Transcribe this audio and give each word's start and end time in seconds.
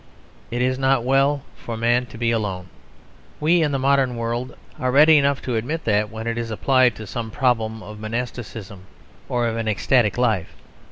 It 0.49 0.63
is 0.63 0.79
not 0.79 1.03
well 1.03 1.43
for 1.55 1.77
man 1.77 2.07
to 2.07 2.17
be 2.17 2.31
alone. 2.31 2.69
We, 3.39 3.61
in 3.61 3.71
the 3.71 3.77
modern 3.77 4.15
world, 4.15 4.55
are 4.79 4.89
ready 4.91 5.19
enough 5.19 5.43
to 5.43 5.55
admit 5.57 5.85
that 5.85 6.09
when 6.09 6.25
it 6.25 6.39
is 6.39 6.49
applied 6.49 6.95
to 6.95 7.05
some 7.05 7.29
problem 7.29 7.83
of 7.83 7.99
monasticism 7.99 8.87
or 9.29 9.45
of 9.47 9.57
an 9.57 9.67
ecstatic 9.67 10.17
life. 10.17 10.55